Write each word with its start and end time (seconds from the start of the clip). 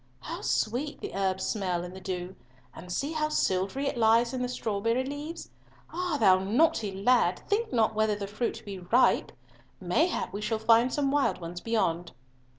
How 0.21 0.41
sweet 0.41 0.99
the 0.99 1.13
herbs 1.13 1.45
smell 1.45 1.83
in 1.83 1.93
the 1.93 2.01
dew—and 2.01 2.91
see 2.91 3.11
how 3.11 3.29
silvery 3.29 3.85
it 3.85 3.99
lies 3.99 4.33
on 4.33 4.41
the 4.41 4.49
strawberry 4.49 5.03
leaves. 5.05 5.51
Ah! 5.93 6.17
thou 6.19 6.39
naughty 6.39 6.91
lad, 6.91 7.43
think 7.47 7.71
not 7.71 7.93
whether 7.93 8.15
the 8.15 8.25
fruit 8.25 8.63
be 8.65 8.79
ripe. 8.79 9.31
Mayhap 9.79 10.33
we 10.33 10.41
shall 10.41 10.57
find 10.57 10.91
some 10.91 11.11
wild 11.11 11.39
ones 11.39 11.61
beyond." 11.61 12.13